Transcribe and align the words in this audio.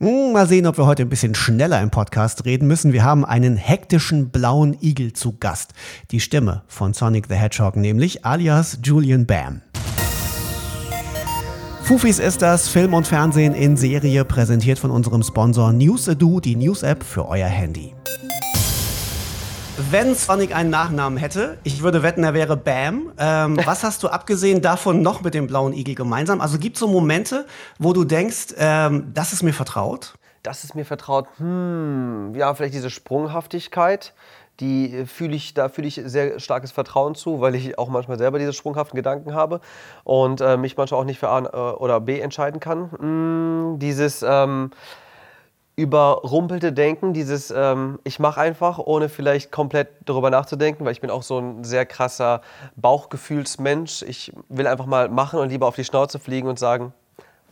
Hm, 0.00 0.32
mal 0.32 0.46
sehen, 0.46 0.68
ob 0.68 0.78
wir 0.78 0.86
heute 0.86 1.02
ein 1.02 1.08
bisschen 1.08 1.34
schneller 1.34 1.82
im 1.82 1.90
Podcast 1.90 2.44
reden 2.44 2.68
müssen. 2.68 2.92
Wir 2.92 3.02
haben 3.02 3.24
einen 3.24 3.56
hektischen 3.56 4.30
blauen 4.30 4.76
Igel 4.80 5.12
zu 5.12 5.36
Gast. 5.40 5.72
Die 6.12 6.20
Stimme 6.20 6.62
von 6.68 6.94
Sonic 6.94 7.26
the 7.28 7.34
Hedgehog 7.34 7.74
nämlich, 7.74 8.24
alias 8.24 8.78
Julian 8.84 9.26
Bam. 9.26 9.62
Fufis 11.82 12.20
ist 12.20 12.42
das 12.42 12.68
Film 12.68 12.94
und 12.94 13.08
Fernsehen 13.08 13.54
in 13.54 13.76
Serie, 13.76 14.24
präsentiert 14.24 14.78
von 14.78 14.92
unserem 14.92 15.24
Sponsor 15.24 15.72
NewsAdo, 15.72 16.38
die 16.38 16.54
News-App 16.54 17.02
für 17.02 17.26
euer 17.26 17.48
Handy. 17.48 17.92
Wenn 19.80 20.16
Sonic 20.16 20.56
einen 20.56 20.70
Nachnamen 20.70 21.16
hätte, 21.18 21.56
ich 21.62 21.84
würde 21.84 22.02
wetten, 22.02 22.24
er 22.24 22.34
wäre 22.34 22.56
Bam. 22.56 23.12
Ähm, 23.16 23.56
was 23.64 23.84
hast 23.84 24.02
du 24.02 24.08
abgesehen 24.08 24.60
davon 24.60 25.02
noch 25.02 25.22
mit 25.22 25.34
dem 25.34 25.46
blauen 25.46 25.72
Igel 25.72 25.94
gemeinsam? 25.94 26.40
Also 26.40 26.58
gibt 26.58 26.74
es 26.76 26.80
so 26.80 26.88
Momente, 26.88 27.46
wo 27.78 27.92
du 27.92 28.02
denkst, 28.02 28.54
ähm, 28.58 29.12
das 29.14 29.32
ist 29.32 29.44
mir 29.44 29.52
vertraut? 29.52 30.14
Das 30.42 30.64
ist 30.64 30.74
mir 30.74 30.84
vertraut. 30.84 31.28
Hm, 31.38 32.34
ja, 32.34 32.52
vielleicht 32.54 32.74
diese 32.74 32.90
Sprunghaftigkeit. 32.90 34.14
Die 34.58 35.06
fühle 35.06 35.36
ich, 35.36 35.54
da 35.54 35.68
fühle 35.68 35.86
ich 35.86 36.00
sehr 36.04 36.40
starkes 36.40 36.72
Vertrauen 36.72 37.14
zu, 37.14 37.40
weil 37.40 37.54
ich 37.54 37.78
auch 37.78 37.88
manchmal 37.88 38.18
selber 38.18 38.40
diese 38.40 38.52
sprunghaften 38.52 38.96
Gedanken 38.96 39.32
habe 39.32 39.60
und 40.02 40.40
äh, 40.40 40.56
mich 40.56 40.76
manchmal 40.76 41.00
auch 41.00 41.04
nicht 41.04 41.20
für 41.20 41.28
A 41.28 41.38
äh, 41.38 41.76
oder 41.76 42.00
B 42.00 42.18
entscheiden 42.18 42.58
kann. 42.58 42.90
Hm, 42.98 43.76
dieses 43.78 44.24
ähm, 44.26 44.72
überrumpelte 45.78 46.72
Denken, 46.72 47.12
dieses 47.12 47.52
ähm, 47.52 48.00
ich 48.02 48.18
mache 48.18 48.40
einfach, 48.40 48.78
ohne 48.78 49.08
vielleicht 49.08 49.52
komplett 49.52 49.88
darüber 50.04 50.28
nachzudenken, 50.28 50.84
weil 50.84 50.90
ich 50.90 51.00
bin 51.00 51.08
auch 51.08 51.22
so 51.22 51.38
ein 51.38 51.62
sehr 51.62 51.86
krasser 51.86 52.42
Bauchgefühlsmensch. 52.74 54.02
Ich 54.02 54.32
will 54.48 54.66
einfach 54.66 54.86
mal 54.86 55.08
machen 55.08 55.38
und 55.38 55.50
lieber 55.50 55.68
auf 55.68 55.76
die 55.76 55.84
Schnauze 55.84 56.18
fliegen 56.18 56.48
und 56.48 56.58
sagen, 56.58 56.92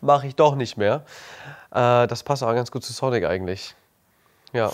mache 0.01 0.27
ich 0.27 0.35
doch 0.35 0.57
nicht 0.57 0.77
mehr. 0.77 1.05
Äh, 1.71 2.09
das 2.09 2.25
passt 2.25 2.43
auch 2.43 2.53
ganz 2.53 2.73
gut 2.73 2.83
zu 2.83 2.93
Sonic 2.93 3.25
eigentlich. 3.25 3.77
Ja. 4.53 4.73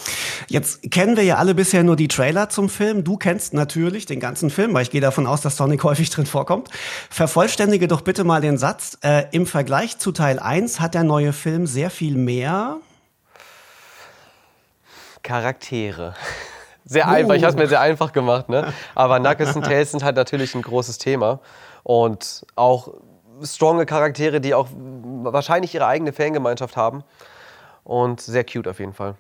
Jetzt 0.48 0.91
kennen 0.91 1.19
wir 1.19 1.24
ja 1.24 1.37
alle 1.37 1.55
bisher 1.55 1.82
nur 1.82 1.96
die 1.96 2.09
Trailer 2.09 2.49
zum 2.49 2.71
Film. 2.71 3.05
Du 3.05 3.18
kennst 3.18 3.52
natürlich 3.52 4.07
den 4.07 4.21
ganzen 4.21 4.49
Film, 4.49 4.73
weil 4.73 4.82
ich 4.82 4.90
gehe 4.90 5.02
davon 5.02 5.27
aus, 5.27 5.43
dass 5.43 5.59
Sonic 5.59 5.84
häufig 5.84 6.09
drin 6.09 6.24
vorkommt. 6.24 6.71
Vervollständige 7.10 7.87
doch 7.87 8.01
bitte 8.01 8.24
mal 8.24 8.40
den 8.40 8.57
Satz. 8.57 8.96
Äh, 9.02 9.24
Im 9.32 9.45
Vergleich 9.46 9.99
zu 9.99 10.10
Teil 10.10 10.38
1 10.38 10.80
hat 10.80 10.95
der 10.95 11.05
neue 11.05 11.34
Film 11.34 11.66
sehr 11.66 11.90
viel 11.90 12.16
mehr 12.16 12.79
Charaktere. 15.23 16.15
Sehr 16.84 17.09
einfach, 17.09 17.34
ich 17.34 17.45
habe 17.45 17.52
es 17.52 17.56
mir 17.56 17.68
sehr 17.68 17.80
einfach 17.80 18.12
gemacht, 18.12 18.48
ne? 18.48 18.73
Aber 18.96 19.20
Knuckles 19.20 19.54
und 19.54 19.65
Tails 19.65 19.92
sind 19.92 20.02
halt 20.02 20.16
natürlich 20.16 20.56
ein 20.56 20.62
großes 20.62 20.98
Thema. 20.98 21.38
Und 21.84 22.45
auch 22.56 22.88
stronge 23.45 23.87
Charaktere, 23.87 24.40
die 24.40 24.52
auch 24.52 24.66
wahrscheinlich 24.74 25.74
ihre 25.76 25.87
eigene 25.87 26.12
Fangemeinschaft 26.12 26.76
haben. 26.76 27.04
Und 27.84 28.20
sehr 28.20 28.45
cute 28.45 28.66
auf 28.66 28.80
jeden 28.80 28.95
Fall. 28.95 29.15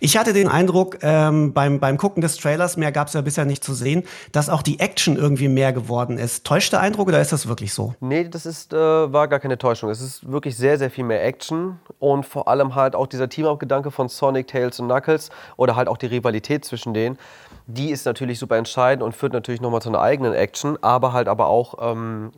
Ich 0.00 0.16
hatte 0.16 0.32
den 0.32 0.48
Eindruck, 0.48 0.98
ähm, 1.02 1.52
beim, 1.52 1.80
beim 1.80 1.96
Gucken 1.96 2.20
des 2.20 2.36
Trailers, 2.36 2.76
mehr 2.76 2.92
gab 2.92 3.08
es 3.08 3.14
ja 3.14 3.20
bisher 3.20 3.44
nicht 3.44 3.64
zu 3.64 3.74
sehen, 3.74 4.04
dass 4.32 4.48
auch 4.48 4.62
die 4.62 4.80
Action 4.80 5.16
irgendwie 5.16 5.48
mehr 5.48 5.72
geworden 5.72 6.18
ist. 6.18 6.44
Täuscht 6.44 6.72
der 6.72 6.80
Eindruck 6.80 7.08
oder 7.08 7.20
ist 7.20 7.32
das 7.32 7.48
wirklich 7.48 7.72
so? 7.72 7.94
Nee, 8.00 8.28
das 8.28 8.46
ist, 8.46 8.72
äh, 8.72 8.76
war 8.76 9.28
gar 9.28 9.40
keine 9.40 9.56
Täuschung. 9.56 9.90
Es 9.90 10.00
ist 10.00 10.30
wirklich 10.30 10.56
sehr, 10.56 10.78
sehr 10.78 10.90
viel 10.90 11.04
mehr 11.04 11.24
Action 11.24 11.78
und 11.98 12.26
vor 12.26 12.48
allem 12.48 12.74
halt 12.74 12.94
auch 12.94 13.06
dieser 13.06 13.28
Team-Up-Gedanke 13.28 13.90
von 13.90 14.08
Sonic, 14.08 14.48
Tails 14.48 14.78
und 14.80 14.88
Knuckles 14.88 15.30
oder 15.56 15.76
halt 15.76 15.88
auch 15.88 15.96
die 15.96 16.06
Rivalität 16.06 16.64
zwischen 16.64 16.92
denen. 16.92 17.18
Die 17.66 17.90
ist 17.90 18.04
natürlich 18.04 18.38
super 18.38 18.58
entscheidend 18.58 19.02
und 19.02 19.14
führt 19.14 19.32
natürlich 19.32 19.62
nochmal 19.62 19.80
zu 19.80 19.88
einer 19.88 20.02
eigenen 20.02 20.34
Action, 20.34 20.76
aber 20.82 21.14
halt 21.14 21.28
aber 21.28 21.46
auch 21.46 21.76
ähm, 21.80 22.32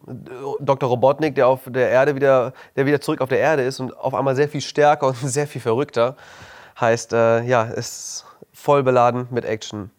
Dr. 0.60 0.88
Robotnik, 0.88 1.34
der 1.34 1.48
auf 1.48 1.62
der 1.66 1.90
Erde 1.90 2.14
wieder, 2.14 2.52
der 2.76 2.86
wieder 2.86 3.00
zurück 3.00 3.20
auf 3.20 3.28
der 3.28 3.40
Erde 3.40 3.62
ist 3.62 3.80
und 3.80 3.96
auf 3.96 4.14
einmal 4.14 4.36
sehr 4.36 4.48
viel 4.48 4.60
stärker 4.60 5.08
und 5.08 5.16
sehr 5.22 5.48
viel 5.48 5.60
verrückter. 5.60 6.16
Heißt, 6.80 7.12
äh, 7.12 7.42
ja, 7.44 7.62
ist 7.62 8.24
voll 8.52 8.82
beladen 8.82 9.28
mit 9.30 9.44
Action. 9.44 9.90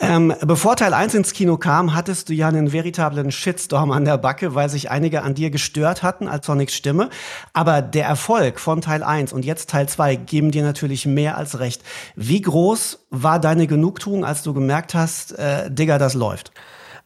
Ähm, 0.00 0.32
bevor 0.42 0.76
Teil 0.76 0.94
1 0.94 1.14
ins 1.14 1.32
Kino 1.32 1.56
kam, 1.56 1.94
hattest 1.94 2.28
du 2.28 2.32
ja 2.32 2.46
einen 2.48 2.72
veritablen 2.72 3.32
Shitstorm 3.32 3.90
an 3.90 4.04
der 4.04 4.16
Backe, 4.16 4.54
weil 4.54 4.68
sich 4.68 4.90
einige 4.90 5.22
an 5.22 5.34
dir 5.34 5.50
gestört 5.50 6.04
hatten 6.04 6.28
als 6.28 6.46
Sonics 6.46 6.74
Stimme. 6.74 7.10
Aber 7.52 7.82
der 7.82 8.06
Erfolg 8.06 8.60
von 8.60 8.80
Teil 8.80 9.02
1 9.02 9.32
und 9.32 9.44
jetzt 9.44 9.70
Teil 9.70 9.88
2 9.88 10.14
geben 10.14 10.52
dir 10.52 10.62
natürlich 10.62 11.04
mehr 11.04 11.36
als 11.36 11.58
recht. 11.58 11.82
Wie 12.14 12.40
groß 12.40 13.06
war 13.10 13.40
deine 13.40 13.66
Genugtuung, 13.66 14.24
als 14.24 14.44
du 14.44 14.54
gemerkt 14.54 14.94
hast, 14.94 15.36
äh, 15.36 15.68
Digga, 15.68 15.98
das 15.98 16.14
läuft? 16.14 16.52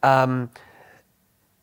Ähm, 0.02 0.50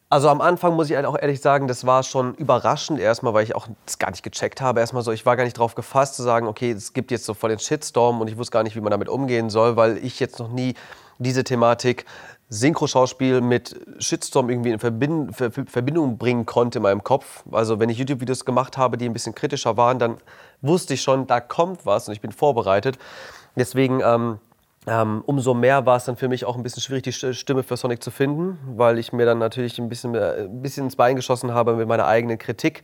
also 0.09 0.29
am 0.29 0.41
Anfang 0.41 0.75
muss 0.75 0.89
ich 0.89 0.95
halt 0.95 1.05
auch 1.05 1.17
ehrlich 1.19 1.39
sagen, 1.39 1.67
das 1.67 1.85
war 1.85 2.01
schon 2.01 2.33
überraschend 2.33 2.99
erstmal, 2.99 3.35
weil 3.35 3.43
ich 3.43 3.55
auch 3.55 3.67
das 3.85 3.99
gar 3.99 4.09
nicht 4.09 4.23
gecheckt 4.23 4.59
habe. 4.59 4.79
Erstmal 4.79 5.03
so, 5.03 5.11
ich 5.11 5.25
war 5.25 5.37
gar 5.37 5.43
nicht 5.43 5.57
drauf 5.57 5.75
gefasst 5.75 6.15
zu 6.15 6.23
sagen, 6.23 6.47
okay, 6.47 6.71
es 6.71 6.93
gibt 6.93 7.11
jetzt 7.11 7.25
so 7.25 7.35
voll 7.35 7.51
den 7.51 7.59
Shitstorm 7.59 8.19
und 8.19 8.27
ich 8.27 8.35
wusste 8.35 8.51
gar 8.51 8.63
nicht, 8.63 8.75
wie 8.75 8.81
man 8.81 8.89
damit 8.89 9.07
umgehen 9.07 9.51
soll, 9.51 9.75
weil 9.75 9.97
ich 9.97 10.19
jetzt 10.19 10.39
noch 10.39 10.49
nie 10.49 10.73
diese 11.19 11.43
Thematik 11.43 12.05
Synchroschauspiel 12.49 13.41
mit 13.41 13.79
Shitstorm 13.99 14.49
irgendwie 14.49 14.71
in 14.71 14.79
Verbind 14.79 15.35
Verbindung 15.35 16.17
bringen 16.17 16.47
konnte 16.47 16.79
in 16.79 16.83
meinem 16.83 17.03
Kopf. 17.03 17.43
Also 17.51 17.79
wenn 17.79 17.89
ich 17.89 17.99
YouTube-Videos 17.99 18.45
gemacht 18.45 18.77
habe, 18.77 18.97
die 18.97 19.05
ein 19.05 19.13
bisschen 19.13 19.35
kritischer 19.35 19.77
waren, 19.77 19.99
dann 19.99 20.17
wusste 20.61 20.95
ich 20.95 21.03
schon, 21.03 21.27
da 21.27 21.39
kommt 21.39 21.85
was 21.85 22.07
und 22.07 22.13
ich 22.15 22.21
bin 22.21 22.31
vorbereitet. 22.31 22.97
Deswegen 23.55 24.01
ähm, 24.03 24.39
ähm, 24.87 25.23
umso 25.25 25.53
mehr 25.53 25.85
war 25.85 25.97
es 25.97 26.05
dann 26.05 26.15
für 26.15 26.29
mich 26.29 26.45
auch 26.45 26.55
ein 26.55 26.63
bisschen 26.63 26.81
schwierig, 26.81 27.03
die 27.03 27.11
Stimme 27.11 27.63
für 27.63 27.75
Sonic 27.75 28.01
zu 28.01 28.11
finden, 28.11 28.57
weil 28.77 28.97
ich 28.97 29.11
mir 29.11 29.25
dann 29.25 29.37
natürlich 29.37 29.77
ein 29.77 29.89
bisschen, 29.89 30.15
äh, 30.15 30.43
ein 30.43 30.61
bisschen 30.61 30.85
ins 30.85 30.95
Bein 30.95 31.15
geschossen 31.15 31.53
habe 31.53 31.75
mit 31.75 31.87
meiner 31.87 32.07
eigenen 32.07 32.37
Kritik 32.37 32.83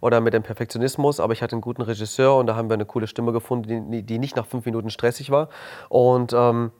oder 0.00 0.20
mit 0.20 0.34
dem 0.34 0.42
Perfektionismus. 0.42 1.18
Aber 1.18 1.32
ich 1.32 1.42
hatte 1.42 1.52
einen 1.52 1.62
guten 1.62 1.82
Regisseur 1.82 2.36
und 2.36 2.46
da 2.46 2.56
haben 2.56 2.68
wir 2.68 2.74
eine 2.74 2.84
coole 2.84 3.06
Stimme 3.06 3.32
gefunden, 3.32 3.90
die, 3.90 4.02
die 4.02 4.18
nicht 4.18 4.36
nach 4.36 4.46
fünf 4.46 4.66
Minuten 4.66 4.90
stressig 4.90 5.30
war. 5.30 5.48
Und 5.88 6.34
ähm, 6.34 6.72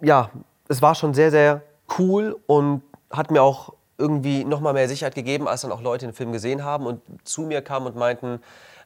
ja, 0.00 0.30
es 0.68 0.82
war 0.82 0.96
schon 0.96 1.14
sehr, 1.14 1.30
sehr 1.30 1.62
cool 1.98 2.36
und 2.46 2.82
hat 3.10 3.30
mir 3.30 3.42
auch 3.42 3.74
irgendwie 3.96 4.44
noch 4.44 4.60
mal 4.60 4.72
mehr 4.72 4.88
Sicherheit 4.88 5.14
gegeben, 5.14 5.46
als 5.46 5.60
dann 5.60 5.70
auch 5.70 5.82
Leute 5.82 6.06
den 6.06 6.14
Film 6.14 6.32
gesehen 6.32 6.64
haben 6.64 6.84
und 6.84 7.00
zu 7.22 7.42
mir 7.42 7.62
kamen 7.62 7.86
und 7.86 7.96
meinten, 7.96 8.40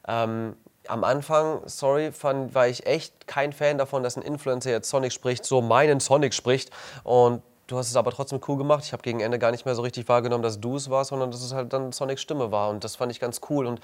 ähm, 0.07 0.55
am 0.89 1.03
Anfang, 1.03 1.61
sorry, 1.65 2.11
fand, 2.11 2.55
war 2.55 2.67
ich 2.67 2.85
echt 2.85 3.27
kein 3.27 3.53
Fan 3.53 3.77
davon, 3.77 4.03
dass 4.03 4.17
ein 4.17 4.23
Influencer 4.23 4.71
jetzt 4.71 4.89
Sonic 4.89 5.13
spricht, 5.13 5.45
so 5.45 5.61
meinen 5.61 5.99
Sonic 5.99 6.33
spricht. 6.33 6.71
Und 7.03 7.43
du 7.67 7.77
hast 7.77 7.89
es 7.89 7.95
aber 7.95 8.11
trotzdem 8.11 8.41
cool 8.47 8.57
gemacht. 8.57 8.83
Ich 8.85 8.93
habe 8.93 9.03
gegen 9.03 9.19
Ende 9.19 9.37
gar 9.37 9.51
nicht 9.51 9.65
mehr 9.65 9.75
so 9.75 9.83
richtig 9.83 10.07
wahrgenommen, 10.09 10.43
dass 10.43 10.59
du 10.59 10.75
es 10.75 10.89
warst, 10.89 11.11
sondern 11.11 11.31
dass 11.31 11.41
es 11.41 11.53
halt 11.53 11.71
dann 11.73 11.91
Sonics 11.91 12.21
Stimme 12.21 12.51
war. 12.51 12.69
Und 12.69 12.83
das 12.83 12.95
fand 12.95 13.11
ich 13.11 13.19
ganz 13.19 13.39
cool. 13.49 13.67
Und 13.67 13.79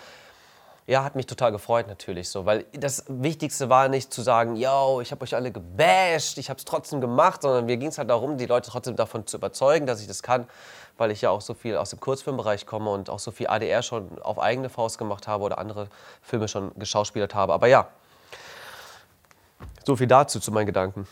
ja, 0.87 1.03
hat 1.03 1.15
mich 1.15 1.25
total 1.25 1.51
gefreut 1.51 1.87
natürlich 1.87 2.29
so, 2.29 2.45
weil 2.45 2.65
das 2.73 3.05
Wichtigste 3.07 3.69
war 3.69 3.87
nicht 3.87 4.13
zu 4.13 4.21
sagen, 4.21 4.55
yo, 4.55 5.01
ich 5.01 5.11
habe 5.11 5.23
euch 5.23 5.33
alle 5.33 5.51
gebasht, 5.51 6.37
ich 6.37 6.49
habe 6.49 6.59
es 6.59 6.65
trotzdem 6.65 7.01
gemacht, 7.01 7.41
sondern 7.41 7.65
mir 7.65 7.77
ging 7.77 7.87
es 7.89 7.97
halt 7.97 8.09
darum, 8.09 8.37
die 8.37 8.45
Leute 8.45 8.69
trotzdem 8.69 8.95
davon 8.95 9.25
zu 9.25 9.37
überzeugen, 9.37 9.87
dass 9.87 9.99
ich 9.99 10.07
das 10.07 10.21
kann, 10.21 10.47
weil 10.97 11.11
ich 11.11 11.21
ja 11.21 11.29
auch 11.29 11.41
so 11.41 11.53
viel 11.53 11.77
aus 11.77 11.89
dem 11.89 11.99
Kurzfilmbereich 11.99 12.65
komme 12.65 12.89
und 12.89 13.09
auch 13.09 13.19
so 13.19 13.31
viel 13.31 13.47
ADR 13.47 13.81
schon 13.81 14.21
auf 14.21 14.39
eigene 14.39 14.69
Faust 14.69 14.97
gemacht 14.97 15.27
habe 15.27 15.43
oder 15.43 15.57
andere 15.57 15.87
Filme 16.21 16.47
schon 16.47 16.71
geschauspielert 16.75 17.35
habe. 17.35 17.53
Aber 17.53 17.67
ja, 17.67 17.87
so 19.85 19.95
viel 19.95 20.07
dazu 20.07 20.39
zu 20.39 20.51
meinen 20.51 20.65
Gedanken. 20.65 21.07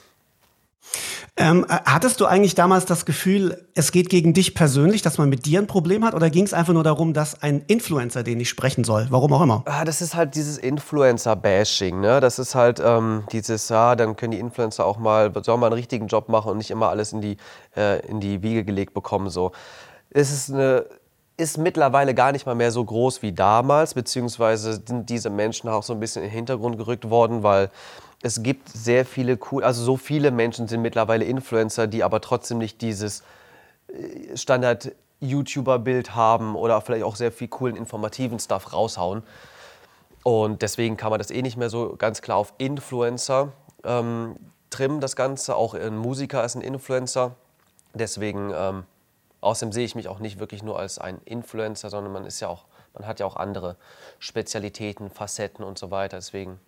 Ähm, 1.35 1.65
hattest 1.67 2.21
du 2.21 2.27
eigentlich 2.27 2.53
damals 2.53 2.85
das 2.85 3.05
Gefühl, 3.05 3.65
es 3.73 3.91
geht 3.91 4.09
gegen 4.09 4.35
dich 4.35 4.53
persönlich, 4.53 5.01
dass 5.01 5.17
man 5.17 5.29
mit 5.29 5.47
dir 5.47 5.59
ein 5.59 5.65
Problem 5.65 6.05
hat? 6.05 6.13
Oder 6.13 6.29
ging 6.29 6.45
es 6.45 6.53
einfach 6.53 6.73
nur 6.73 6.83
darum, 6.83 7.13
dass 7.13 7.41
ein 7.41 7.63
Influencer, 7.65 8.21
den 8.21 8.39
ich 8.39 8.49
sprechen 8.49 8.83
soll, 8.83 9.07
warum 9.09 9.33
auch 9.33 9.41
immer? 9.41 9.63
Ah, 9.65 9.83
das 9.83 10.01
ist 10.01 10.13
halt 10.13 10.35
dieses 10.35 10.59
Influencer-Bashing. 10.59 11.99
Ne? 12.01 12.19
Das 12.19 12.37
ist 12.37 12.53
halt 12.53 12.79
ähm, 12.85 13.23
dieses, 13.31 13.67
ja, 13.69 13.95
dann 13.95 14.15
können 14.15 14.31
die 14.31 14.39
Influencer 14.39 14.85
auch 14.85 14.99
mal, 14.99 15.33
sollen 15.43 15.59
mal 15.59 15.67
einen 15.67 15.73
richtigen 15.73 16.05
Job 16.05 16.29
machen 16.29 16.51
und 16.51 16.59
nicht 16.59 16.69
immer 16.69 16.89
alles 16.89 17.13
in 17.13 17.21
die, 17.21 17.37
äh, 17.75 18.05
in 18.05 18.19
die 18.19 18.43
Wiege 18.43 18.63
gelegt 18.63 18.93
bekommen. 18.93 19.29
So. 19.29 19.53
Es 20.11 20.31
ist 20.31 20.51
eine 20.51 20.85
ist 21.35 21.57
mittlerweile 21.57 22.13
gar 22.13 22.31
nicht 22.31 22.45
mal 22.45 22.53
mehr 22.53 22.71
so 22.71 22.85
groß 22.85 23.23
wie 23.23 23.31
damals, 23.31 23.95
beziehungsweise 23.95 24.81
sind 24.85 25.09
diese 25.09 25.31
Menschen 25.31 25.67
auch 25.67 25.81
so 25.81 25.93
ein 25.93 25.99
bisschen 25.99 26.21
in 26.21 26.29
den 26.29 26.35
Hintergrund 26.35 26.77
gerückt 26.77 27.09
worden, 27.09 27.41
weil 27.41 27.71
es 28.23 28.41
gibt 28.41 28.69
sehr 28.69 29.05
viele 29.05 29.37
cool, 29.51 29.65
also 29.65 29.83
so 29.83 29.97
viele 29.97 30.31
Menschen 30.31 30.69
sind 30.69 30.81
mittlerweile 30.81 31.25
Influencer, 31.25 31.87
die 31.87 32.03
aber 32.03 32.21
trotzdem 32.21 32.57
nicht 32.57 32.81
dieses 32.81 33.21
äh, 33.87 34.35
Standard 34.35 34.93
YouTuber-Bild 35.19 36.15
haben 36.15 36.55
oder 36.55 36.79
vielleicht 36.81 37.03
auch 37.03 37.17
sehr 37.17 37.33
viel 37.33 37.49
coolen 37.49 37.75
informativen 37.75 38.39
Stuff 38.39 38.71
raushauen. 38.71 39.23
Und 40.23 40.61
deswegen 40.61 40.95
kann 40.95 41.09
man 41.09 41.19
das 41.19 41.31
eh 41.31 41.41
nicht 41.41 41.57
mehr 41.57 41.69
so 41.69 41.95
ganz 41.97 42.21
klar 42.21 42.37
auf 42.37 42.53
Influencer 42.57 43.51
ähm, 43.83 44.37
trimmen, 44.69 45.01
das 45.01 45.17
Ganze. 45.17 45.57
Auch 45.57 45.73
ein 45.73 45.97
Musiker 45.97 46.45
ist 46.45 46.55
ein 46.55 46.61
Influencer. 46.61 47.35
Deswegen, 47.93 48.53
ähm, 48.55 48.83
außerdem 49.41 49.73
sehe 49.73 49.83
ich 49.83 49.95
mich 49.95 50.07
auch 50.07 50.19
nicht 50.19 50.39
wirklich 50.39 50.63
nur 50.63 50.79
als 50.79 50.97
ein 50.97 51.19
Influencer, 51.25 51.89
sondern 51.89 52.13
man 52.13 52.25
ist 52.25 52.39
ja 52.39 52.47
auch, 52.47 52.65
man 52.93 53.05
hat 53.05 53.19
ja 53.19 53.25
auch 53.25 53.35
andere 53.35 53.75
Spezialitäten, 54.19 55.09
Facetten 55.09 55.65
und 55.65 55.77
so 55.77 55.91
weiter. 55.91 56.17
Deswegen 56.17 56.59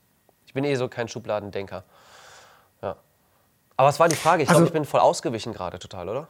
bin 0.56 0.64
eh 0.64 0.74
so 0.76 0.88
kein 0.88 1.08
Schubladendenker. 1.08 1.84
Ja. 2.82 2.96
Aber 3.78 3.88
was 3.88 4.00
war 4.00 4.10
die 4.10 4.16
Frage? 4.16 4.42
Ich 4.42 4.50
also, 4.50 4.62
glaube, 4.62 4.70
ich 4.70 4.74
bin 4.74 4.86
voll 4.86 5.02
ausgewichen 5.02 5.54
gerade 5.54 5.78
total, 5.78 6.10
oder? 6.10 6.28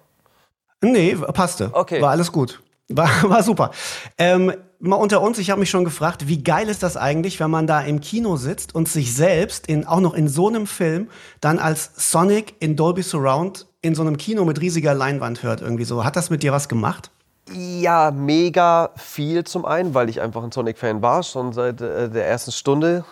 Nee, 0.82 1.16
passte. 1.16 1.70
Okay. 1.72 2.02
War 2.02 2.12
alles 2.12 2.34
gut. 2.34 2.62
War, 2.90 3.10
war 3.30 3.44
super. 3.44 3.72
Ähm, 4.18 4.54
mal 4.80 4.98
unter 4.98 5.22
uns, 5.22 5.38
ich 5.40 5.50
habe 5.50 5.60
mich 5.60 5.70
schon 5.70 5.86
gefragt, 5.86 6.28
wie 6.28 6.44
geil 6.44 6.70
ist 6.70 6.84
das 6.84 6.98
eigentlich, 6.98 7.40
wenn 7.40 7.50
man 7.50 7.68
da 7.68 7.82
im 7.82 8.02
Kino 8.02 8.36
sitzt 8.36 8.76
und 8.76 8.90
sich 8.90 9.16
selbst 9.16 9.68
in, 9.68 9.88
auch 9.88 10.02
noch 10.02 10.14
in 10.14 10.28
so 10.28 10.48
einem 10.48 10.68
Film 10.68 11.10
dann 11.40 11.60
als 11.60 12.12
Sonic 12.12 12.56
in 12.60 12.76
Dolby 12.76 13.04
Surround 13.04 13.68
in 13.82 13.96
so 13.96 14.02
einem 14.02 14.18
Kino 14.18 14.46
mit 14.46 14.60
riesiger 14.62 14.94
Leinwand 14.94 15.44
hört 15.44 15.62
irgendwie 15.62 15.86
so. 15.86 16.04
Hat 16.04 16.16
das 16.16 16.30
mit 16.30 16.44
dir 16.44 16.52
was 16.52 16.68
gemacht? 16.68 17.12
Ja, 17.54 18.10
mega 18.10 18.90
viel 18.96 19.44
zum 19.44 19.66
einen, 19.66 19.94
weil 19.94 20.10
ich 20.10 20.20
einfach 20.20 20.44
ein 20.44 20.52
Sonic-Fan 20.52 21.04
war, 21.04 21.22
schon 21.22 21.54
seit 21.54 21.80
äh, 21.80 22.10
der 22.10 22.28
ersten 22.28 22.52
Stunde. 22.52 23.06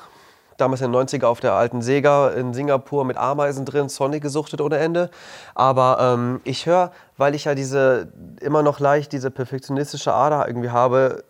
Damals 0.58 0.82
in 0.82 0.92
den 0.92 1.02
90er 1.02 1.26
auf 1.26 1.40
der 1.40 1.54
alten 1.54 1.82
Sega 1.82 2.30
in 2.30 2.54
Singapur 2.54 3.06
mit 3.06 3.18
Ameisen 3.18 3.66
drin, 3.66 3.90
Sonic 3.90 4.22
gesuchtet 4.22 4.62
ohne 4.62 4.78
Ende. 4.78 5.10
Aber 5.56 5.98
ähm, 6.00 6.42
ich 6.44 6.66
höre, 6.66 6.92
weil 7.18 7.36
ich 7.36 7.46
ja 7.46 7.56
diese 7.56 8.12
immer 8.40 8.64
noch 8.64 8.80
leicht 8.80 9.12
diese 9.12 9.32
perfektionistische 9.32 10.14
Ader 10.14 10.48
irgendwie 10.48 10.70
habe, 10.70 11.24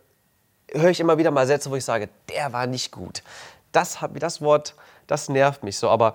höre 0.71 0.89
ich 0.89 0.99
immer 0.99 1.17
wieder 1.17 1.31
mal 1.31 1.47
Sätze, 1.47 1.69
wo 1.71 1.75
ich 1.75 1.85
sage, 1.85 2.09
der 2.29 2.53
war 2.53 2.67
nicht 2.67 2.91
gut. 2.91 3.23
Das, 3.71 3.97
das 4.15 4.41
Wort, 4.41 4.75
das 5.07 5.29
nervt 5.29 5.63
mich 5.63 5.77
so. 5.77 5.89
Aber 5.89 6.13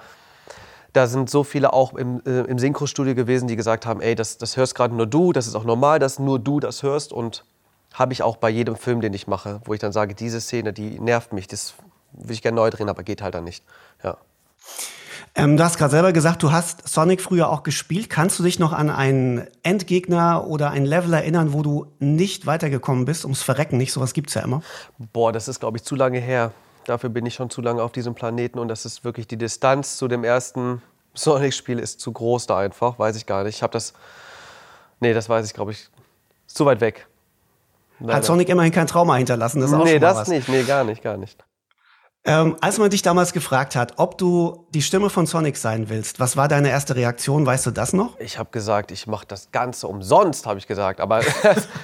da 0.93 1.06
sind 1.06 1.31
so 1.31 1.44
viele 1.44 1.72
auch 1.72 1.94
im, 1.94 2.22
äh, 2.26 2.40
im 2.43 2.58
Synchro-Studio 2.58 3.14
gewesen, 3.14 3.46
die 3.46 3.56
gesagt 3.56 3.87
haben, 3.87 4.00
ey, 4.00 4.14
das, 4.14 4.38
das 4.38 4.56
hörst 4.56 4.75
gerade 4.75 4.94
nur 4.94 5.06
du, 5.06 5.32
das 5.32 5.46
ist 5.46 5.54
auch 5.54 5.64
normal, 5.64 5.99
dass 5.99 6.19
nur 6.19 6.38
du 6.38 6.61
das 6.61 6.82
hörst. 6.82 7.12
Und 7.12 7.44
habe 7.94 8.12
ich 8.12 8.22
auch 8.22 8.37
bei 8.37 8.50
jedem 8.50 8.76
Film, 8.76 9.00
den 9.00 9.14
ich 9.14 9.26
mache, 9.26 9.61
wo 9.64 9.75
ich 9.75 9.81
dann 9.81 9.93
sage, 9.93 10.14
diese 10.14 10.40
Szene, 10.40 10.72
die 10.72 11.00
nervt 11.00 11.32
mich, 11.32 11.49
das 11.49 11.75
würde 12.19 12.32
ich 12.32 12.43
gerne 12.43 12.56
neu 12.56 12.70
drehen, 12.70 12.88
aber 12.88 13.03
geht 13.03 13.23
halt 13.23 13.35
dann 13.35 13.44
nicht. 13.44 13.65
Ja. 14.03 14.19
Ähm, 15.35 15.56
du 15.56 15.65
hast 15.65 15.79
gerade 15.79 15.91
selber 15.91 16.12
gesagt, 16.12 16.43
du 16.43 16.53
hast 16.53 16.88
Sonic 16.88 17.20
früher 17.20 17.49
auch 17.49 17.62
gespielt. 17.62 18.11
Kannst 18.11 18.38
du 18.38 18.43
dich 18.43 18.59
noch 18.59 18.73
an 18.73 18.91
einen 18.91 19.47
Endgegner 19.62 20.47
oder 20.47 20.70
ein 20.70 20.85
Level 20.85 21.12
erinnern, 21.12 21.53
wo 21.53 21.62
du 21.62 21.87
nicht 21.99 22.47
weitergekommen 22.47 23.05
bist, 23.05 23.25
ums 23.25 23.43
Verrecken 23.43 23.76
nicht? 23.76 23.93
Sowas 23.93 24.15
gibt 24.15 24.31
es 24.31 24.35
ja 24.35 24.43
immer. 24.43 24.62
Boah, 25.12 25.32
das 25.32 25.49
ist, 25.49 25.61
glaube 25.61 25.76
ich, 25.76 25.85
zu 25.85 25.94
lange 25.94 26.19
her. 26.19 26.53
Dafür 26.87 27.11
bin 27.11 27.26
ich 27.26 27.35
schon 27.35 27.50
zu 27.50 27.61
lange 27.61 27.82
auf 27.82 27.93
diesem 27.93 28.15
Planeten 28.15 28.59
und 28.59 28.69
das 28.69 28.85
ist 28.87 29.05
wirklich 29.05 29.29
die 29.29 29.37
Distanz 29.37 29.97
zu 29.97 30.09
dem 30.09 30.25
ersten 30.25 30.82
Sonic-Spiel 31.14 31.79
ist 31.79 32.00
zu 32.00 32.12
groß 32.12 32.47
da 32.47 32.59
einfach, 32.59 32.99
weiß 32.99 33.17
ich 33.17 33.26
gar 33.26 33.44
nicht. 33.44 33.56
Ich 33.56 33.62
habe 33.62 33.73
das, 33.73 33.93
nee, 35.00 35.12
das 35.12 35.29
weiß 35.29 35.44
ich, 35.47 35.53
glaube 35.53 35.73
ich, 35.73 35.88
ist 36.47 36.56
zu 36.56 36.64
weit 36.64 36.81
weg. 36.81 37.06
Leider. 38.00 38.14
Hat 38.14 38.25
Sonic 38.25 38.49
immerhin 38.49 38.73
kein 38.73 38.87
Trauma 38.87 39.17
hinterlassen? 39.17 39.61
Das 39.61 39.71
ist 39.71 39.76
auch 39.76 39.85
nee, 39.85 39.99
das 39.99 40.17
was. 40.17 40.29
nicht, 40.29 40.49
nee, 40.49 40.62
gar 40.62 40.85
nicht, 40.85 41.03
gar 41.03 41.17
nicht. 41.17 41.44
Ähm, 42.28 42.56
als 42.60 42.78
man 42.78 42.90
dich 42.90 43.00
damals 43.00 43.32
gefragt 43.32 43.75
hat, 43.75 43.94
ob 43.96 44.19
du 44.19 44.66
die 44.75 44.82
Stimme 44.82 45.08
von 45.08 45.25
Sonic 45.25 45.56
sein 45.56 45.88
willst, 45.88 46.20
was 46.20 46.36
war 46.36 46.46
deine 46.46 46.69
erste 46.69 46.94
Reaktion? 46.94 47.46
Weißt 47.46 47.64
du 47.64 47.70
das 47.70 47.94
noch? 47.94 48.20
Ich 48.20 48.38
habe 48.38 48.50
gesagt, 48.50 48.90
ich 48.90 49.06
mache 49.06 49.25
das 49.26 49.50
Ganze 49.50 49.88
umsonst, 49.88 50.46
habe 50.46 50.58
ich 50.58 50.66
gesagt. 50.66 51.00
Aber, 51.00 51.22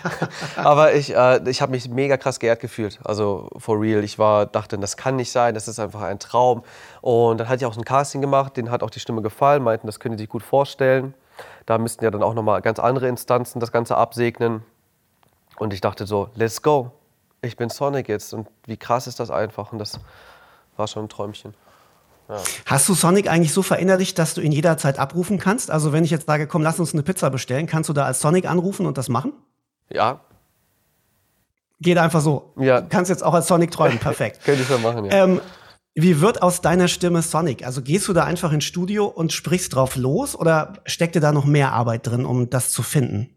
aber 0.56 0.92
ich, 0.92 1.16
äh, 1.16 1.40
ich 1.48 1.62
habe 1.62 1.72
mich 1.72 1.88
mega 1.88 2.18
krass 2.18 2.38
geehrt 2.40 2.60
gefühlt. 2.60 2.98
Also 3.04 3.48
for 3.56 3.80
real. 3.80 4.04
Ich 4.04 4.18
war, 4.18 4.44
dachte, 4.44 4.76
das 4.76 4.98
kann 4.98 5.16
nicht 5.16 5.32
sein, 5.32 5.54
das 5.54 5.66
ist 5.66 5.78
einfach 5.78 6.02
ein 6.02 6.18
Traum. 6.18 6.62
Und 7.00 7.38
dann 7.40 7.48
hatte 7.48 7.64
ich 7.64 7.66
auch 7.66 7.76
ein 7.78 7.84
Casting 7.84 8.20
gemacht, 8.20 8.58
denen 8.58 8.70
hat 8.70 8.82
auch 8.82 8.90
die 8.90 9.00
Stimme 9.00 9.22
gefallen, 9.22 9.62
meinten, 9.62 9.86
das 9.86 9.98
können 9.98 10.18
sie 10.18 10.24
sich 10.24 10.30
gut 10.30 10.42
vorstellen. 10.42 11.14
Da 11.64 11.78
müssten 11.78 12.04
ja 12.04 12.10
dann 12.10 12.22
auch 12.22 12.34
nochmal 12.34 12.60
ganz 12.60 12.78
andere 12.78 13.08
Instanzen 13.08 13.60
das 13.60 13.72
Ganze 13.72 13.96
absegnen. 13.96 14.62
Und 15.56 15.72
ich 15.72 15.80
dachte 15.80 16.06
so, 16.06 16.28
let's 16.34 16.60
go 16.60 16.92
ich 17.44 17.56
bin 17.56 17.68
Sonic 17.68 18.08
jetzt 18.08 18.32
und 18.34 18.48
wie 18.66 18.76
krass 18.76 19.06
ist 19.06 19.20
das 19.20 19.30
einfach 19.30 19.72
und 19.72 19.78
das 19.78 20.00
war 20.76 20.88
schon 20.88 21.04
ein 21.04 21.08
Träumchen. 21.08 21.54
Ja. 22.28 22.40
Hast 22.66 22.88
du 22.88 22.94
Sonic 22.94 23.28
eigentlich 23.28 23.52
so 23.52 23.62
verinnerlicht, 23.62 24.18
dass 24.18 24.34
du 24.34 24.40
ihn 24.40 24.52
jederzeit 24.52 24.98
abrufen 24.98 25.38
kannst? 25.38 25.70
Also 25.70 25.92
wenn 25.92 26.04
ich 26.04 26.10
jetzt 26.10 26.26
sage, 26.26 26.46
komm, 26.46 26.62
lass 26.62 26.80
uns 26.80 26.94
eine 26.94 27.02
Pizza 27.02 27.30
bestellen, 27.30 27.66
kannst 27.66 27.90
du 27.90 27.92
da 27.92 28.06
als 28.06 28.20
Sonic 28.20 28.48
anrufen 28.48 28.86
und 28.86 28.96
das 28.96 29.08
machen? 29.08 29.32
Ja. 29.90 30.20
Geht 31.80 31.98
einfach 31.98 32.22
so. 32.22 32.54
Ja. 32.56 32.80
Du 32.80 32.88
kannst 32.88 33.10
jetzt 33.10 33.22
auch 33.22 33.34
als 33.34 33.46
Sonic 33.46 33.70
träumen, 33.70 33.98
perfekt. 34.00 34.42
Könnte 34.44 34.62
ich 34.62 34.68
so 34.68 34.78
machen, 34.78 35.04
ja. 35.04 35.24
Ähm, 35.24 35.40
wie 35.94 36.20
wird 36.20 36.42
aus 36.42 36.60
deiner 36.60 36.88
Stimme 36.88 37.22
Sonic? 37.22 37.64
Also 37.64 37.80
gehst 37.80 38.08
du 38.08 38.12
da 38.12 38.24
einfach 38.24 38.52
ins 38.52 38.64
Studio 38.64 39.06
und 39.06 39.32
sprichst 39.32 39.74
drauf 39.74 39.94
los 39.94 40.34
oder 40.34 40.74
steckt 40.86 41.14
dir 41.14 41.20
da 41.20 41.30
noch 41.30 41.44
mehr 41.44 41.72
Arbeit 41.72 42.06
drin, 42.06 42.24
um 42.24 42.50
das 42.50 42.70
zu 42.70 42.82
finden? 42.82 43.30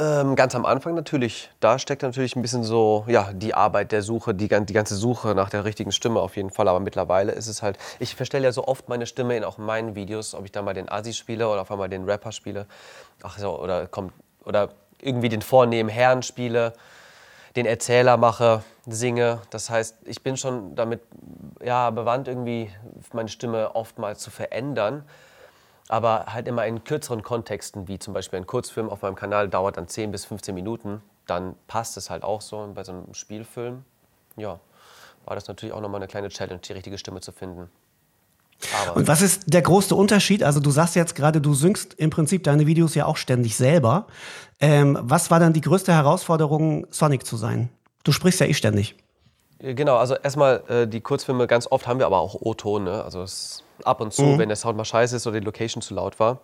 Ähm, 0.00 0.36
ganz 0.36 0.54
am 0.54 0.64
Anfang 0.64 0.94
natürlich. 0.94 1.50
Da 1.58 1.76
steckt 1.80 2.02
natürlich 2.02 2.36
ein 2.36 2.42
bisschen 2.42 2.62
so, 2.62 3.04
ja, 3.08 3.32
die 3.32 3.54
Arbeit 3.54 3.90
der 3.90 4.02
Suche, 4.02 4.32
die, 4.32 4.46
die 4.46 4.72
ganze 4.72 4.94
Suche 4.94 5.34
nach 5.34 5.50
der 5.50 5.64
richtigen 5.64 5.90
Stimme 5.90 6.20
auf 6.20 6.36
jeden 6.36 6.50
Fall. 6.50 6.68
Aber 6.68 6.78
mittlerweile 6.78 7.32
ist 7.32 7.48
es 7.48 7.62
halt, 7.62 7.78
ich 7.98 8.14
verstelle 8.14 8.44
ja 8.44 8.52
so 8.52 8.64
oft 8.68 8.88
meine 8.88 9.06
Stimme 9.06 9.36
in 9.36 9.42
auch 9.42 9.58
meinen 9.58 9.96
Videos, 9.96 10.36
ob 10.36 10.44
ich 10.44 10.52
da 10.52 10.62
mal 10.62 10.72
den 10.72 10.88
Asi 10.88 11.12
spiele 11.12 11.48
oder 11.48 11.62
auf 11.62 11.72
einmal 11.72 11.88
den 11.88 12.04
Rapper 12.04 12.30
spiele. 12.30 12.66
Ach 13.24 13.38
so, 13.38 13.60
oder 13.60 13.88
kommt, 13.88 14.12
oder 14.44 14.68
irgendwie 15.02 15.28
den 15.28 15.42
vornehmen 15.42 15.88
Herrn 15.88 16.22
spiele, 16.22 16.74
den 17.56 17.66
Erzähler 17.66 18.16
mache, 18.18 18.62
singe. 18.86 19.40
Das 19.50 19.68
heißt, 19.68 19.96
ich 20.04 20.22
bin 20.22 20.36
schon 20.36 20.76
damit, 20.76 21.00
ja, 21.64 21.90
bewandt 21.90 22.28
irgendwie 22.28 22.70
meine 23.12 23.28
Stimme 23.28 23.74
oftmals 23.74 24.20
zu 24.20 24.30
verändern 24.30 25.02
aber 25.88 26.26
halt 26.26 26.46
immer 26.48 26.66
in 26.66 26.84
kürzeren 26.84 27.22
Kontexten, 27.22 27.88
wie 27.88 27.98
zum 27.98 28.14
Beispiel 28.14 28.38
ein 28.38 28.46
Kurzfilm 28.46 28.90
auf 28.90 29.02
meinem 29.02 29.14
Kanal 29.14 29.48
dauert 29.48 29.76
dann 29.76 29.88
10 29.88 30.12
bis 30.12 30.24
15 30.26 30.54
Minuten, 30.54 31.02
dann 31.26 31.54
passt 31.66 31.96
es 31.96 32.10
halt 32.10 32.22
auch 32.22 32.40
so. 32.40 32.58
Und 32.58 32.74
bei 32.74 32.84
so 32.84 32.92
einem 32.92 33.14
Spielfilm, 33.14 33.84
ja, 34.36 34.60
war 35.24 35.34
das 35.34 35.48
natürlich 35.48 35.74
auch 35.74 35.80
nochmal 35.80 36.00
eine 36.00 36.08
kleine 36.08 36.28
Challenge, 36.28 36.60
die 36.60 36.72
richtige 36.72 36.98
Stimme 36.98 37.20
zu 37.20 37.32
finden. 37.32 37.70
Aber 38.82 38.96
und 38.96 39.06
was 39.06 39.22
ist 39.22 39.42
der 39.46 39.62
größte 39.62 39.94
Unterschied? 39.94 40.42
Also 40.42 40.60
du 40.60 40.70
sagst 40.70 40.96
jetzt 40.96 41.14
gerade, 41.14 41.40
du 41.40 41.54
syngst 41.54 41.94
im 41.94 42.10
Prinzip 42.10 42.42
deine 42.44 42.66
Videos 42.66 42.94
ja 42.94 43.06
auch 43.06 43.16
ständig 43.16 43.56
selber. 43.56 44.06
Ähm, 44.60 44.98
was 45.00 45.30
war 45.30 45.38
dann 45.38 45.52
die 45.52 45.60
größte 45.60 45.92
Herausforderung, 45.92 46.86
Sonic 46.90 47.24
zu 47.24 47.36
sein? 47.36 47.68
Du 48.02 48.12
sprichst 48.12 48.40
ja 48.40 48.46
eh 48.46 48.54
ständig. 48.54 48.96
Genau, 49.60 49.96
also 49.96 50.14
erstmal 50.14 50.62
äh, 50.68 50.86
die 50.86 51.00
Kurzfilme, 51.00 51.46
ganz 51.46 51.66
oft 51.70 51.86
haben 51.86 51.98
wir 51.98 52.06
aber 52.06 52.18
auch 52.18 52.34
O-Ton. 52.34 52.84
Ne? 52.84 53.02
Also 53.02 53.22
es 53.22 53.64
ab 53.84 54.00
und 54.00 54.12
zu, 54.12 54.22
mhm. 54.22 54.38
wenn 54.38 54.48
der 54.48 54.56
Sound 54.56 54.76
mal 54.76 54.84
scheiße 54.84 55.16
ist 55.16 55.26
oder 55.26 55.40
die 55.40 55.44
Location 55.44 55.82
zu 55.82 55.94
laut 55.94 56.18
war. 56.20 56.40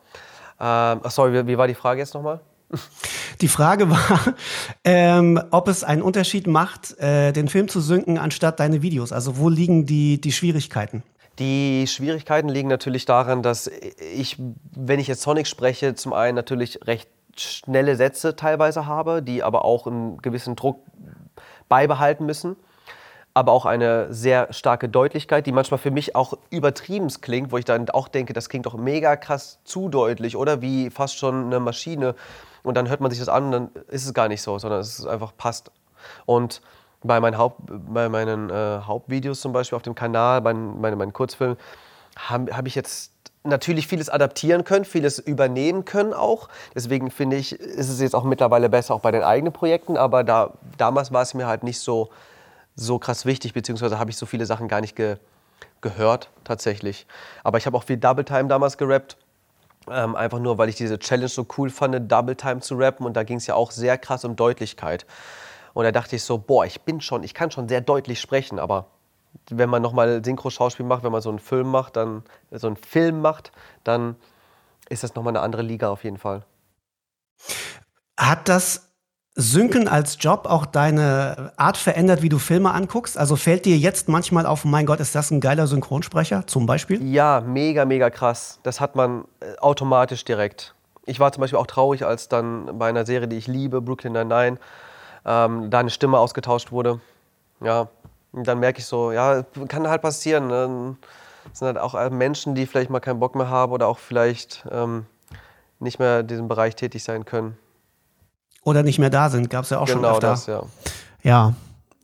Ähm, 0.60 1.00
sorry, 1.08 1.32
wie, 1.32 1.46
wie, 1.46 1.58
war 1.58 1.66
die 1.66 1.74
Frage 1.74 2.00
jetzt 2.00 2.14
nochmal? 2.14 2.40
Die 3.40 3.48
Frage 3.48 3.90
war, 3.90 4.34
ähm, 4.84 5.42
ob 5.50 5.66
es 5.66 5.82
einen 5.82 6.02
Unterschied 6.02 6.46
macht, 6.46 6.96
äh, 6.98 7.32
den 7.32 7.48
Film 7.48 7.66
zu 7.68 7.80
synken 7.80 8.16
anstatt 8.16 8.60
deine 8.60 8.80
Videos. 8.80 9.12
Also 9.12 9.38
wo 9.38 9.48
liegen 9.48 9.86
die, 9.86 10.20
die 10.20 10.30
Schwierigkeiten? 10.30 11.02
Die 11.40 11.86
Schwierigkeiten 11.88 12.48
liegen 12.48 12.68
natürlich 12.68 13.06
daran, 13.06 13.42
dass 13.42 13.66
ich, 13.66 14.38
wenn 14.70 15.00
ich 15.00 15.08
jetzt 15.08 15.22
Sonic 15.22 15.48
spreche, 15.48 15.96
zum 15.96 16.12
einen 16.12 16.36
natürlich 16.36 16.86
recht 16.86 17.08
schnelle 17.36 17.96
Sätze 17.96 18.36
teilweise 18.36 18.86
habe, 18.86 19.20
die 19.20 19.42
aber 19.42 19.64
auch 19.64 19.88
einen 19.88 20.18
gewissen 20.18 20.54
Druck 20.54 20.78
beibehalten 21.68 22.24
müssen 22.24 22.56
aber 23.34 23.50
auch 23.50 23.66
eine 23.66 24.12
sehr 24.12 24.52
starke 24.52 24.88
Deutlichkeit, 24.88 25.46
die 25.46 25.52
manchmal 25.52 25.78
für 25.78 25.90
mich 25.90 26.14
auch 26.14 26.34
übertrieben 26.50 27.08
klingt, 27.20 27.50
wo 27.50 27.58
ich 27.58 27.64
dann 27.64 27.90
auch 27.90 28.06
denke, 28.06 28.32
das 28.32 28.48
klingt 28.48 28.64
doch 28.64 28.76
mega 28.76 29.16
krass 29.16 29.58
zu 29.64 29.88
deutlich 29.88 30.36
oder 30.36 30.62
wie 30.62 30.88
fast 30.88 31.18
schon 31.18 31.46
eine 31.46 31.58
Maschine. 31.58 32.14
Und 32.62 32.76
dann 32.76 32.88
hört 32.88 33.00
man 33.00 33.10
sich 33.10 33.18
das 33.18 33.28
an 33.28 33.46
und 33.46 33.52
dann 33.52 33.70
ist 33.88 34.06
es 34.06 34.14
gar 34.14 34.28
nicht 34.28 34.40
so, 34.40 34.58
sondern 34.58 34.80
es 34.80 35.00
ist 35.00 35.06
einfach 35.06 35.32
passt. 35.36 35.72
Und 36.26 36.62
bei 37.02 37.18
meinen, 37.20 37.36
Haupt, 37.36 37.60
bei 37.66 38.08
meinen 38.08 38.50
äh, 38.50 38.80
Hauptvideos 38.86 39.40
zum 39.40 39.52
Beispiel 39.52 39.76
auf 39.76 39.82
dem 39.82 39.96
Kanal, 39.96 40.40
bei 40.40 40.54
meinen, 40.54 40.96
meinen 40.96 41.12
Kurzfilmen, 41.12 41.58
habe 42.16 42.56
hab 42.56 42.66
ich 42.68 42.76
jetzt 42.76 43.12
natürlich 43.42 43.88
vieles 43.88 44.08
adaptieren 44.08 44.64
können, 44.64 44.84
vieles 44.84 45.18
übernehmen 45.18 45.84
können 45.84 46.14
auch. 46.14 46.48
Deswegen 46.74 47.10
finde 47.10 47.36
ich, 47.36 47.52
ist 47.52 47.90
es 47.90 48.00
jetzt 48.00 48.14
auch 48.14 48.24
mittlerweile 48.24 48.68
besser, 48.68 48.94
auch 48.94 49.00
bei 49.00 49.10
den 49.10 49.22
eigenen 49.22 49.52
Projekten. 49.52 49.96
Aber 49.96 50.24
da, 50.24 50.52
damals 50.78 51.12
war 51.12 51.22
es 51.22 51.34
mir 51.34 51.46
halt 51.46 51.64
nicht 51.64 51.80
so 51.80 52.10
so 52.74 52.98
krass 52.98 53.24
wichtig, 53.26 53.52
beziehungsweise 53.52 53.98
habe 53.98 54.10
ich 54.10 54.16
so 54.16 54.26
viele 54.26 54.46
Sachen 54.46 54.68
gar 54.68 54.80
nicht 54.80 54.96
ge 54.96 55.16
gehört 55.80 56.30
tatsächlich. 56.44 57.06
Aber 57.42 57.58
ich 57.58 57.66
habe 57.66 57.76
auch 57.76 57.84
viel 57.84 57.96
Double 57.96 58.24
Time 58.24 58.48
damals 58.48 58.78
gerappt. 58.78 59.16
Ähm, 59.88 60.16
einfach 60.16 60.38
nur, 60.38 60.56
weil 60.56 60.68
ich 60.70 60.76
diese 60.76 60.98
Challenge 60.98 61.28
so 61.28 61.46
cool 61.58 61.70
fand, 61.70 62.10
Double 62.10 62.34
Time 62.34 62.60
zu 62.60 62.74
rappen. 62.74 63.06
Und 63.06 63.14
da 63.14 63.22
ging 63.22 63.36
es 63.36 63.46
ja 63.46 63.54
auch 63.54 63.70
sehr 63.70 63.98
krass 63.98 64.24
um 64.24 64.34
Deutlichkeit. 64.34 65.06
Und 65.74 65.84
da 65.84 65.92
dachte 65.92 66.16
ich 66.16 66.22
so, 66.22 66.38
boah, 66.38 66.64
ich 66.64 66.82
bin 66.82 67.00
schon, 67.00 67.22
ich 67.22 67.34
kann 67.34 67.50
schon 67.50 67.68
sehr 67.68 67.80
deutlich 67.80 68.20
sprechen, 68.20 68.58
aber 68.58 68.86
wenn 69.50 69.68
man 69.68 69.82
nochmal 69.82 70.24
Synchro-Schauspiel 70.24 70.86
macht, 70.86 71.02
wenn 71.02 71.12
man 71.12 71.20
so 71.20 71.28
einen 71.28 71.40
Film 71.40 71.68
macht, 71.68 71.96
dann 71.96 72.22
so 72.50 72.66
einen 72.68 72.76
Film 72.76 73.20
macht, 73.20 73.52
dann 73.82 74.16
ist 74.88 75.02
das 75.02 75.14
nochmal 75.14 75.32
eine 75.32 75.40
andere 75.40 75.62
Liga 75.62 75.90
auf 75.90 76.04
jeden 76.04 76.18
Fall. 76.18 76.44
Hat 78.18 78.48
das 78.48 78.93
Synken 79.36 79.88
als 79.88 80.16
Job 80.20 80.46
auch 80.46 80.64
deine 80.64 81.52
Art 81.56 81.76
verändert, 81.76 82.22
wie 82.22 82.28
du 82.28 82.38
Filme 82.38 82.70
anguckst? 82.70 83.18
Also 83.18 83.34
fällt 83.34 83.64
dir 83.64 83.76
jetzt 83.76 84.08
manchmal 84.08 84.46
auf, 84.46 84.64
mein 84.64 84.86
Gott, 84.86 85.00
ist 85.00 85.16
das 85.16 85.32
ein 85.32 85.40
geiler 85.40 85.66
Synchronsprecher 85.66 86.46
zum 86.46 86.66
Beispiel? 86.66 87.02
Ja, 87.04 87.40
mega, 87.40 87.84
mega 87.84 88.10
krass. 88.10 88.60
Das 88.62 88.80
hat 88.80 88.94
man 88.94 89.24
äh, 89.40 89.56
automatisch 89.58 90.24
direkt. 90.24 90.74
Ich 91.04 91.18
war 91.18 91.32
zum 91.32 91.40
Beispiel 91.40 91.58
auch 91.58 91.66
traurig, 91.66 92.06
als 92.06 92.28
dann 92.28 92.78
bei 92.78 92.88
einer 92.88 93.04
Serie, 93.04 93.26
die 93.26 93.36
ich 93.36 93.48
liebe, 93.48 93.82
Brooklyn 93.82 94.12
Nine-Nine, 94.12 94.58
ähm, 95.26 95.68
da 95.68 95.80
eine 95.80 95.90
Stimme 95.90 96.18
ausgetauscht 96.18 96.70
wurde. 96.70 97.00
Ja, 97.60 97.88
und 98.30 98.46
dann 98.46 98.60
merke 98.60 98.78
ich 98.78 98.86
so, 98.86 99.10
ja, 99.10 99.42
kann 99.66 99.88
halt 99.88 100.02
passieren. 100.02 100.46
Ne? 100.46 100.96
Das 101.48 101.58
sind 101.58 101.66
halt 101.66 101.78
auch 101.78 101.96
äh, 101.96 102.08
Menschen, 102.08 102.54
die 102.54 102.66
vielleicht 102.66 102.88
mal 102.88 103.00
keinen 103.00 103.18
Bock 103.18 103.34
mehr 103.34 103.48
haben 103.48 103.72
oder 103.72 103.88
auch 103.88 103.98
vielleicht 103.98 104.64
ähm, 104.70 105.06
nicht 105.80 105.98
mehr 105.98 106.20
in 106.20 106.28
diesem 106.28 106.46
Bereich 106.46 106.76
tätig 106.76 107.02
sein 107.02 107.24
können. 107.24 107.58
Oder 108.64 108.82
nicht 108.82 108.98
mehr 108.98 109.10
da 109.10 109.30
sind. 109.30 109.50
Gab 109.50 109.64
es 109.64 109.70
ja 109.70 109.78
auch 109.78 109.86
genau 109.86 110.00
schon 110.00 110.14
öfter. 110.14 110.28
das, 110.28 110.46
ja. 110.46 110.62
Ja, 111.22 111.54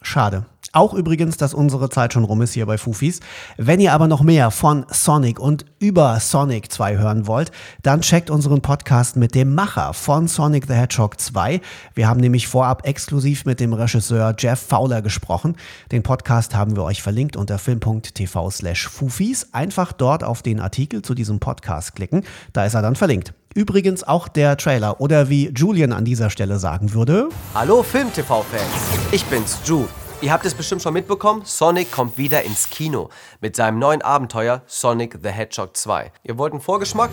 schade. 0.02 0.44
Auch 0.72 0.94
übrigens, 0.94 1.36
dass 1.36 1.52
unsere 1.52 1.90
Zeit 1.90 2.12
schon 2.12 2.22
rum 2.22 2.42
ist 2.42 2.52
hier 2.52 2.64
bei 2.64 2.78
Fufis. 2.78 3.18
Wenn 3.56 3.80
ihr 3.80 3.92
aber 3.92 4.06
noch 4.06 4.22
mehr 4.22 4.52
von 4.52 4.86
Sonic 4.88 5.40
und 5.40 5.64
über 5.80 6.20
Sonic 6.20 6.70
2 6.70 6.96
hören 6.96 7.26
wollt, 7.26 7.50
dann 7.82 8.02
checkt 8.02 8.30
unseren 8.30 8.60
Podcast 8.60 9.16
mit 9.16 9.34
dem 9.34 9.52
Macher 9.52 9.94
von 9.94 10.28
Sonic 10.28 10.66
the 10.68 10.74
Hedgehog 10.74 11.18
2. 11.18 11.60
Wir 11.94 12.06
haben 12.06 12.20
nämlich 12.20 12.46
vorab 12.46 12.86
exklusiv 12.86 13.46
mit 13.46 13.58
dem 13.58 13.72
Regisseur 13.72 14.32
Jeff 14.38 14.60
Fowler 14.60 15.02
gesprochen. 15.02 15.56
Den 15.90 16.04
Podcast 16.04 16.54
haben 16.54 16.76
wir 16.76 16.84
euch 16.84 17.02
verlinkt 17.02 17.36
unter 17.36 17.58
film.tv 17.58 18.50
slash 18.50 18.86
Fufis. 18.86 19.48
Einfach 19.52 19.92
dort 19.92 20.22
auf 20.22 20.40
den 20.42 20.60
Artikel 20.60 21.02
zu 21.02 21.14
diesem 21.14 21.40
Podcast 21.40 21.96
klicken. 21.96 22.22
Da 22.52 22.64
ist 22.64 22.74
er 22.74 22.82
dann 22.82 22.94
verlinkt. 22.94 23.34
Übrigens 23.54 24.04
auch 24.04 24.28
der 24.28 24.56
Trailer 24.56 25.00
oder 25.00 25.28
wie 25.28 25.48
Julian 25.50 25.92
an 25.92 26.04
dieser 26.04 26.30
Stelle 26.30 26.60
sagen 26.60 26.94
würde. 26.94 27.28
Hallo 27.52 27.82
Film-TV-Fans, 27.82 29.10
ich 29.10 29.24
bin's, 29.24 29.58
Ju. 29.64 29.86
Ihr 30.20 30.32
habt 30.32 30.44
es 30.44 30.54
bestimmt 30.54 30.82
schon 30.82 30.94
mitbekommen, 30.94 31.42
Sonic 31.44 31.90
kommt 31.90 32.16
wieder 32.16 32.42
ins 32.42 32.70
Kino 32.70 33.08
mit 33.40 33.56
seinem 33.56 33.80
neuen 33.80 34.02
Abenteuer 34.02 34.62
Sonic 34.66 35.18
the 35.22 35.30
Hedgehog 35.30 35.76
2. 35.76 36.12
Ihr 36.22 36.38
wollt 36.38 36.52
einen 36.52 36.62
Vorgeschmack? 36.62 37.10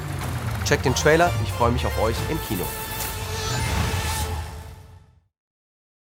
Checkt 0.63 0.85
den 0.85 0.93
Trailer, 0.93 1.31
ich 1.43 1.51
freue 1.53 1.71
mich 1.71 1.85
auf 1.87 1.99
euch 2.03 2.15
im 2.29 2.37
Kino. 2.47 2.65